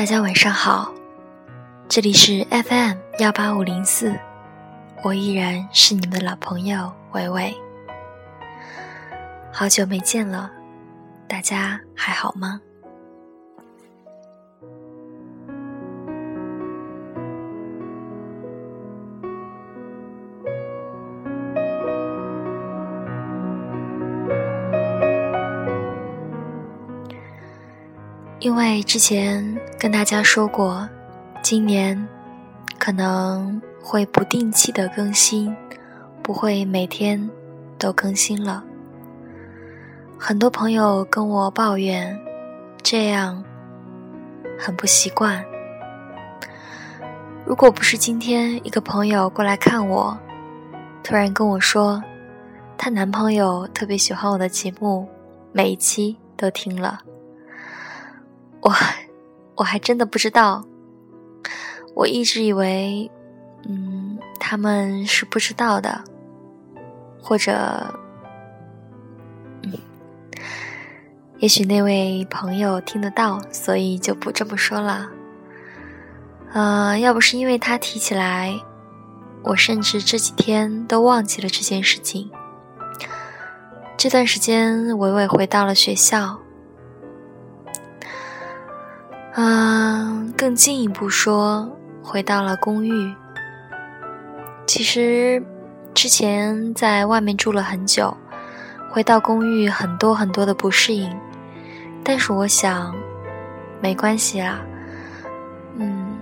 [0.00, 0.94] 大家晚上好，
[1.86, 4.18] 这里是 FM 幺八五零四，
[5.02, 7.54] 我依然是你们的老朋友伟伟。
[9.52, 10.50] 好久没见了，
[11.28, 12.62] 大家还好吗？
[28.38, 29.49] 因为之前
[29.80, 30.86] 跟大家说过，
[31.40, 32.06] 今年
[32.78, 35.56] 可能会不定期的更新，
[36.22, 37.30] 不会每天
[37.78, 38.62] 都更新了。
[40.18, 42.14] 很多朋友跟我抱怨，
[42.82, 43.42] 这样
[44.58, 45.42] 很不习惯。
[47.46, 50.14] 如果不是今天一个朋友过来看我，
[51.02, 52.04] 突然跟我说，
[52.76, 55.08] 她男朋友特别喜欢我的节目，
[55.52, 57.00] 每一期都听了。
[58.60, 58.70] 我
[59.60, 60.64] 我还真的不知道，
[61.94, 63.10] 我一直以为，
[63.68, 66.02] 嗯，他们是不知道的，
[67.22, 67.92] 或者，
[69.62, 69.72] 嗯，
[71.40, 75.10] 也许那位朋友听得到，所以就不这么说了。
[76.54, 78.58] 呃，要不是因为他提起来，
[79.42, 82.30] 我甚至这几天都忘记了这件事情。
[83.98, 86.40] 这段时间，伟伟回到了学校。
[89.34, 91.70] 嗯，更进一步说，
[92.02, 93.14] 回到了公寓。
[94.66, 95.40] 其实
[95.94, 98.16] 之前在外面住了很久，
[98.90, 101.16] 回到公寓很多很多的不适应，
[102.02, 102.94] 但是我想
[103.80, 104.60] 没关系啊。
[105.76, 106.18] 嗯，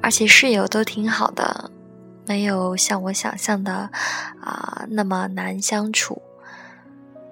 [0.00, 1.68] 而且室友都挺好的，
[2.26, 3.90] 没有像我想象的
[4.40, 6.22] 啊那么难相处。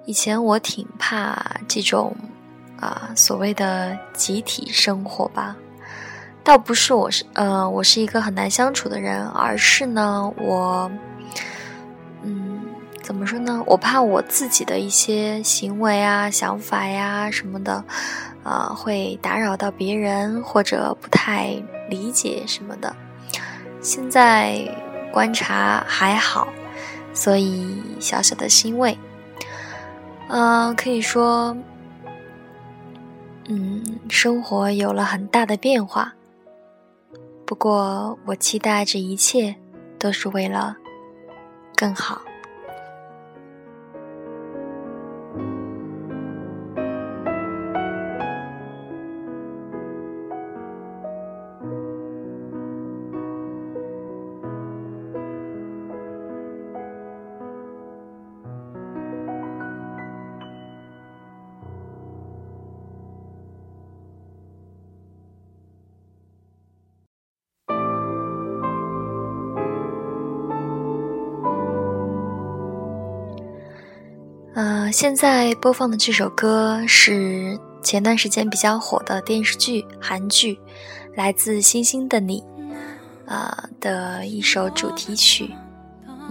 [0.05, 2.13] 以前我挺怕这种。
[2.81, 5.55] 啊，所谓的集体生活吧，
[6.43, 10.91] 倒不是我是呃，我是一个很难相处的人，而是呢，我，
[12.23, 12.59] 嗯，
[13.03, 13.63] 怎么说呢？
[13.67, 17.85] 我怕我自己的一些行为啊、想法呀什么的，
[18.43, 21.55] 啊，会打扰到别人或者不太
[21.87, 22.95] 理解什么的。
[23.79, 24.59] 现在
[25.13, 26.47] 观察还好，
[27.13, 28.97] 所以小小的欣慰。
[30.29, 31.55] 嗯，可以说。
[33.47, 36.13] 嗯，生活有了很大的变化。
[37.45, 39.55] 不过，我期待这一切
[39.99, 40.77] 都是为了
[41.75, 42.21] 更好。
[74.90, 80.58] 呃，现在播放的这首歌是前段时间比较火的电视剧韩剧，
[81.14, 82.42] 来自星星的你，
[83.26, 85.54] 啊的一首主题曲《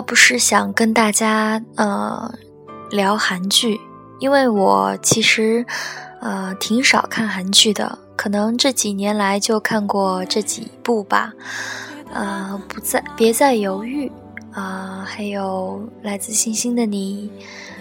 [0.00, 2.32] 不是想跟大家呃
[2.90, 3.80] 聊韩剧，
[4.18, 5.64] 因为我其实
[6.20, 11.32] 呃挺少看韩剧的，可能这几年来就看过这几部吧。
[12.12, 14.10] 呃，不再别再犹豫，
[14.52, 17.30] 啊，还有来自星星的你，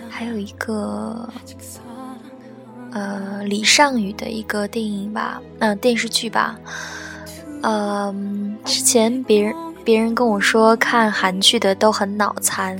[0.08, 1.28] 还有一个
[2.92, 6.56] 呃李尚宇的一个电影吧，嗯电视剧吧，
[7.64, 9.56] 嗯，之前别人
[9.90, 12.80] 别人跟我说看韩剧的都很脑残，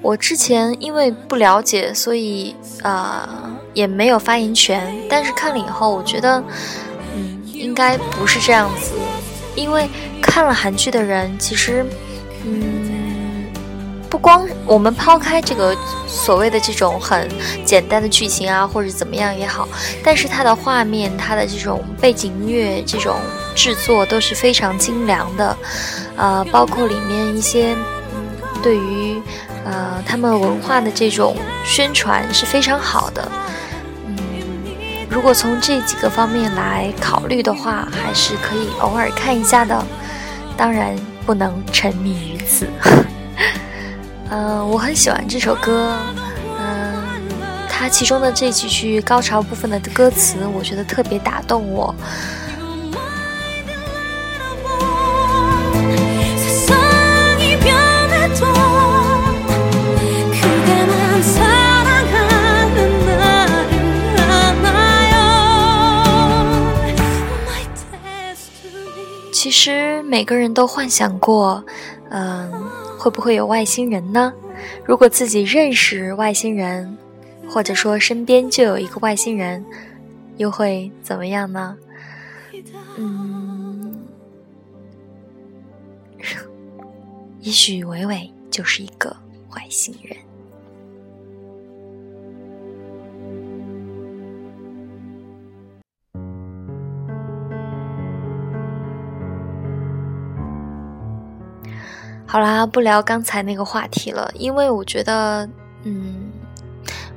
[0.00, 2.54] 我之前因为不了解，所以
[2.84, 3.28] 呃
[3.74, 6.40] 也没有发言权，但是看了以后，我觉得
[7.16, 8.92] 嗯应该不是这样子，
[9.56, 9.88] 因为
[10.22, 11.84] 看了韩剧的人其实
[12.44, 12.86] 嗯。
[14.10, 15.76] 不光我们抛开这个
[16.06, 17.28] 所谓的这种很
[17.62, 19.68] 简单的剧情啊，或者怎么样也好，
[20.02, 23.16] 但是它的画面、它的这种背景音乐、这种
[23.58, 25.56] 制作都是非常精良的，
[26.16, 27.74] 呃，包括里面一些
[28.62, 29.20] 对于
[29.64, 33.28] 呃他们文化的这种宣传是非常好的。
[34.06, 34.16] 嗯，
[35.10, 39.84] 如果从这几个方面来考虑的话，还是可以偶尔看一下的，
[40.56, 40.94] 当然
[41.26, 42.68] 不能沉迷于此。
[44.30, 45.96] 嗯， 我很喜欢这首歌。
[46.60, 47.02] 嗯，
[47.68, 51.92] 它其中的这几句高潮部分的歌词，我觉得特别打动我。
[69.38, 71.64] 其实每个人都幻想过，
[72.10, 72.50] 嗯。
[72.98, 74.34] 会不会有外星人呢？
[74.84, 76.98] 如果自己认识外星人，
[77.48, 79.64] 或者说身边就有一个外星人，
[80.36, 81.78] 又会怎么样呢？
[82.96, 83.96] 嗯，
[87.40, 89.16] 也许伟伟就是一个
[89.54, 90.16] 外星人。
[102.30, 105.48] 好啦，不聊刚才那个话题了，因为我觉得，
[105.84, 106.30] 嗯，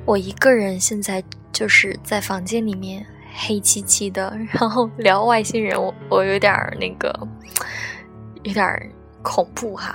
[0.06, 1.22] 我一个人现在
[1.52, 3.04] 就是在房间里面
[3.34, 6.50] 黑漆漆的，然后聊外星人，我我有点
[6.80, 7.14] 那个，
[8.42, 9.94] 有点恐怖哈。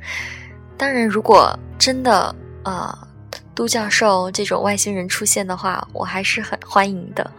[0.76, 3.08] 当然，如果真的啊，
[3.54, 7.30] 都教授这种外星人出现的话，我还是很欢迎的。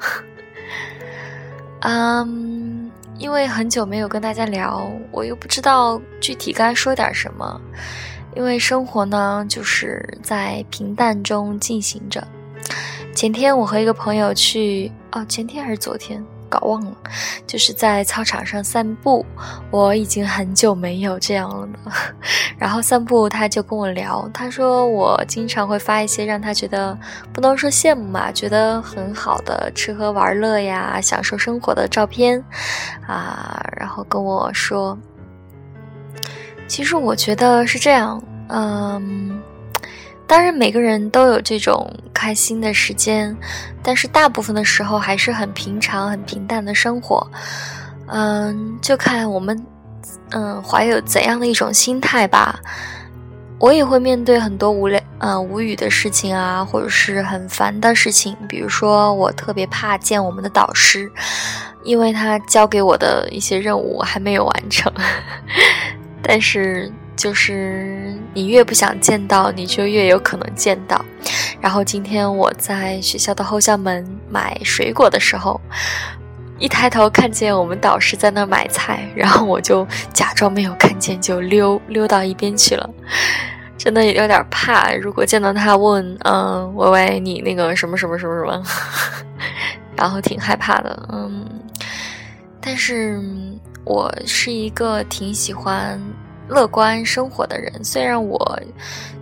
[1.81, 2.91] 嗯。
[3.17, 7.59] 因为很久没有跟大家聊，我又不知道具体该说点什么。
[8.35, 12.25] 因为生活呢，就是在平淡中进行着。
[13.15, 16.21] 前天我和一个朋友去，哦，前天还是昨天？
[16.49, 16.91] 搞忘了，
[17.45, 19.25] 就是在操场上散步，
[19.71, 21.79] 我已经很久没有这样了呢。
[22.57, 26.97] 然后散步，他就跟我聊，他说我经常会发一些让他觉得
[27.33, 32.43] 不能说羡慕嘛，觉得很好的吃喝玩乐呀、享受生活的照片
[33.05, 33.63] 啊。
[33.77, 34.97] 然后跟我说，
[36.67, 39.41] 其实我觉得是这样，嗯。
[40.27, 43.35] 当然，每个人都有这种开心的时间，
[43.83, 47.25] 但是大部分的时候还是很平常、很平淡的生活。
[48.07, 49.65] 嗯，就看我们，
[50.31, 52.59] 嗯，怀有怎样的一种心态吧。
[53.59, 58.35] 我也会面对很多无聊、嗯无语的事情啊，或者是很烦的事情。
[58.49, 61.09] 比如说，我特别怕见我们的导师，
[61.83, 64.91] 因为他交给我的一些任务还没有完成。
[66.21, 66.91] 但是。
[67.15, 71.03] 就是你越不想见到，你就越有可能见到。
[71.61, 75.59] 然后今天我在学校的后校门买水果的时候，
[76.59, 82.89] 一抬头看见我们导师在那买菜，然后我就假装没有看见，就溜溜到一边去了。
[83.77, 88.63] 真的有点怕，如果见到他问，嗯，喂喂，你那个什么什么什么什么，
[89.95, 91.45] 然后挺害怕的，嗯。
[92.61, 93.21] 但是
[93.83, 95.99] 我是一个挺喜欢。
[96.47, 98.59] 乐观生活的人，虽然我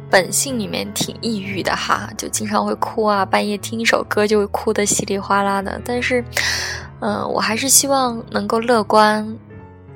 [0.10, 5.82] 本性里面挺抑郁的哈，就经常会哭啊，半夜听一首歌就会哭得稀里哗啦的。
[5.84, 6.24] 但是，
[7.00, 9.28] 嗯，我还是希望能够乐观、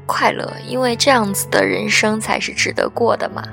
[0.08, 3.44] 快乐，因为这样子的人生才是值得过的嘛。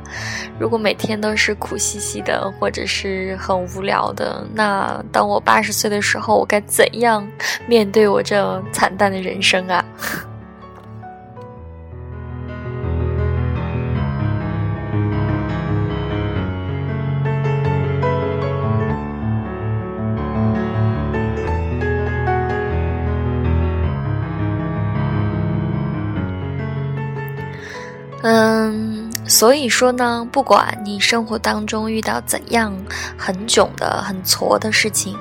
[0.58, 7.28] 如果每天都是苦兮兮的，或者是很无聊的，那当我八十岁的时候，我该怎样
[7.66, 9.84] 面对我这惨淡的人生啊？
[29.44, 32.74] 所以说呢，不管你生活当中遇到怎样
[33.18, 35.18] 很囧的、很挫的事情，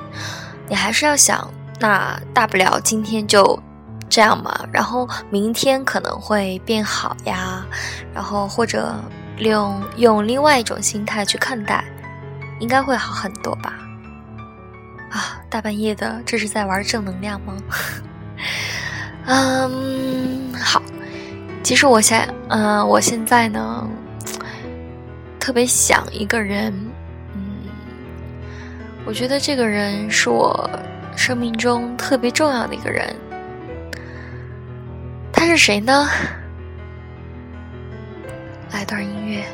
[0.66, 1.46] 你还是要想，
[1.78, 3.62] 那大不了今天就
[4.08, 7.66] 这样嘛，然后明天可能会变好呀，
[8.14, 8.94] 然后或者
[9.36, 11.84] 用用另外一种心态去看待，
[12.60, 13.74] 应该会好很多吧。
[15.10, 17.54] 啊，大半夜的，这是在玩正能量吗？
[19.28, 20.80] 嗯，好。
[21.62, 23.86] 其实我现，嗯，我现在呢，
[25.44, 26.72] 特别想一个人。
[27.34, 27.68] 嗯，
[29.04, 30.70] 我觉得这个人是我
[31.14, 33.14] 生命中特别重要的一个人。
[35.30, 36.08] 他是谁呢？
[38.72, 39.44] 来段音乐。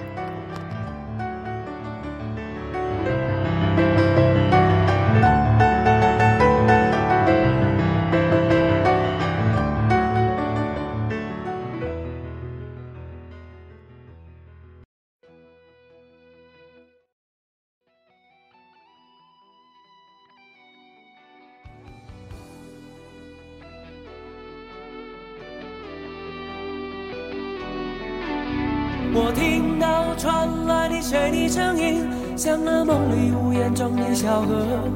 [29.13, 34.89] 我听到传来你谁的声音，像那梦里呜咽中的小河。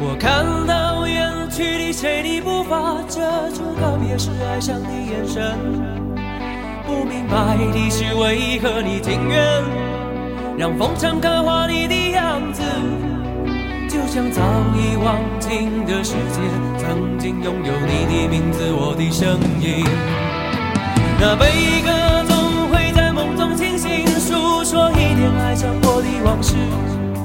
[0.00, 3.20] 我看到远去的谁的步伐，遮
[3.50, 5.56] 住告别时哀伤的眼神。
[6.84, 9.62] 不明白的是为何你情愿
[10.58, 12.62] 让风尘刻画你的样子，
[13.88, 14.42] 就像早
[14.74, 16.40] 已忘情的世界，
[16.76, 19.86] 曾经拥有你的名字，我的声音。
[21.20, 22.19] 那悲歌。
[25.50, 26.54] 爱上我的往事，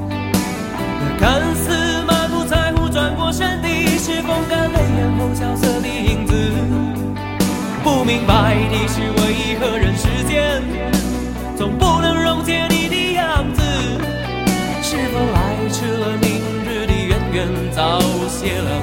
[0.10, 3.68] 那看似满不在乎转过身的，
[4.00, 6.34] 是风干泪眼后萧瑟的影子。
[7.84, 10.60] 不明白的是，为何人世间
[11.56, 13.62] 总不能溶解你的样子？
[14.82, 18.75] 是否来迟了明日的渊源，早谢了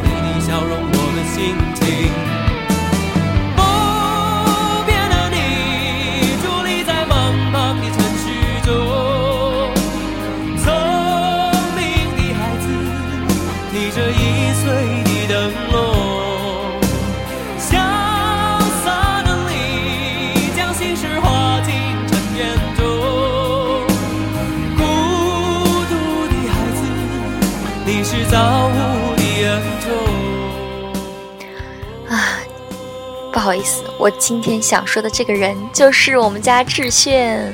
[33.42, 37.52] 不好意思，我今天想说的这个人就是我们家志炫。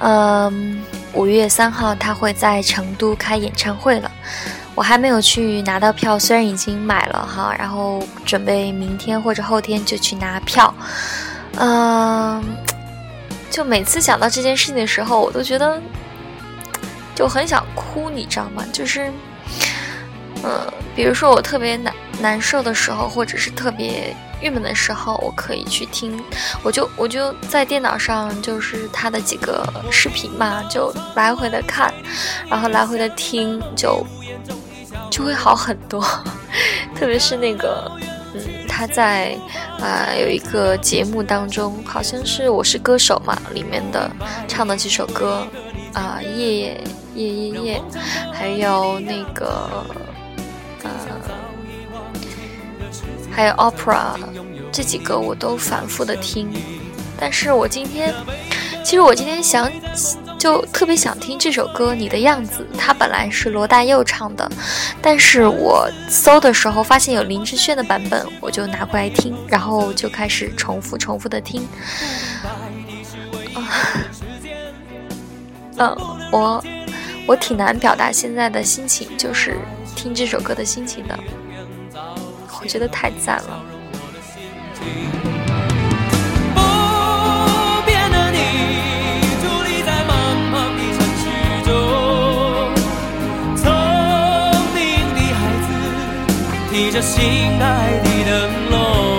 [0.00, 4.10] 嗯，五月三号他会在成都开演唱会了，
[4.74, 10.74] 我还没有去拿到票，虽然已经买了哈，然后准备明天或者后天就去拿票。
[11.54, 12.42] 嗯，
[13.48, 15.80] 就每次想到这件事情的时候，我都觉得
[17.14, 18.64] 就很想哭，你知道吗？
[18.72, 19.08] 就是，
[20.42, 20.50] 嗯，
[20.96, 24.16] 比如说我特别难难受的时候，或者是特别。
[24.40, 26.18] 郁闷的时候，我可以去听，
[26.62, 31.92] 我就我就在电脑上，就是他的几个视频嘛，就来回的看，
[32.48, 34.04] 然后来回的听，就
[35.10, 36.04] 就会好很多。
[36.94, 37.90] 特别是那个，
[38.34, 39.36] 嗯，他在
[39.80, 44.10] 啊有一个节目当中，好像是《我是歌手》嘛，里面的
[44.46, 45.46] 唱的几首歌，
[45.94, 47.82] 啊，夜夜夜夜夜，
[48.32, 49.68] 还有那个。
[53.30, 54.16] 还有 opera
[54.70, 56.50] 这几个我都反复的听，
[57.18, 58.14] 但是我今天，
[58.84, 59.70] 其实我今天想
[60.38, 64.48] 就特别想听这首歌《你的样子》，它本来是罗大佑唱的，
[65.00, 71.66] 但是我搜的时候发现有林志炫的版本，我就拿过来听，然后就开始重复重复的听。
[75.78, 75.96] 嗯，
[76.30, 76.64] 我
[77.26, 79.56] 我挺难表达现在的心情，就是
[79.96, 81.18] 听这首歌的心情的。
[82.60, 83.78] 我觉得太赞了。
[97.00, 97.24] 心
[97.60, 99.17] 爱的灯笼，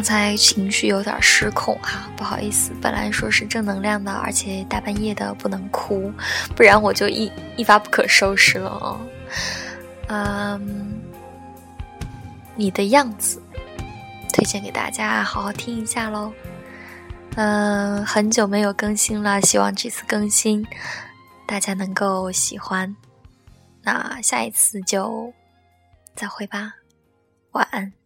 [0.00, 2.72] 刚才情绪有点失控哈，不好意思。
[2.80, 6.10] 本来说是正能量的，而且大半夜的不能哭，
[6.56, 8.98] 不然我就一一发不可收拾了哦。
[10.08, 11.02] 嗯，
[12.56, 13.42] 你的样子，
[14.32, 16.32] 推荐给大家好好听一下喽。
[17.36, 20.66] 嗯，很久没有更新了，希望这次更新
[21.46, 22.96] 大家能够喜欢。
[23.82, 25.30] 那下一次就
[26.16, 26.72] 再会吧，
[27.50, 27.99] 晚安。